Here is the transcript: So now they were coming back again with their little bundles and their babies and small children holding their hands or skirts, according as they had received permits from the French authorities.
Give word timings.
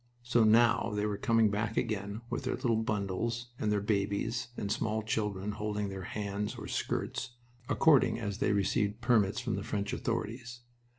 So 0.23 0.43
now 0.43 0.93
they 0.95 1.05
were 1.05 1.15
coming 1.15 1.51
back 1.51 1.77
again 1.77 2.21
with 2.27 2.41
their 2.43 2.55
little 2.55 2.81
bundles 2.81 3.51
and 3.59 3.71
their 3.71 3.81
babies 3.81 4.47
and 4.57 4.71
small 4.71 5.03
children 5.03 5.51
holding 5.51 5.89
their 5.89 6.05
hands 6.05 6.55
or 6.55 6.67
skirts, 6.67 7.35
according 7.69 8.19
as 8.19 8.39
they 8.39 8.47
had 8.47 8.55
received 8.55 9.01
permits 9.01 9.39
from 9.39 9.57
the 9.57 9.63
French 9.63 9.93
authorities. 9.93 10.61